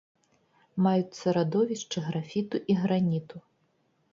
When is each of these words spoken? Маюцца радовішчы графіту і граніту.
Маюцца 0.85 1.25
радовішчы 1.37 1.97
графіту 2.09 2.63
і 2.73 2.79
граніту. 2.87 3.37